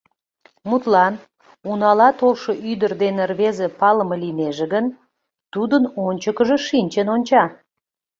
Мутлан, 0.67 1.13
унала 1.69 2.09
толшо 2.19 2.51
ӱдыр 2.71 2.91
дене 3.03 3.23
рвезе 3.31 3.67
палыме 3.79 4.15
лийнеже 4.23 4.65
гын, 4.73 4.85
тудын 5.53 5.83
ончыкыжо 6.07 6.57
шинчын 6.67 7.07
онча. 7.15 7.43